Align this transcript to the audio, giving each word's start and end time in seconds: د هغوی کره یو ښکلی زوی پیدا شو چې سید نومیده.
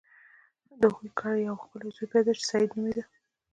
د 0.79 0.81
هغوی 0.91 1.09
کره 1.17 1.37
یو 1.47 1.55
ښکلی 1.63 1.89
زوی 1.95 2.07
پیدا 2.13 2.31
شو 2.35 2.39
چې 2.39 2.49
سید 2.51 2.69
نومیده. 2.75 3.03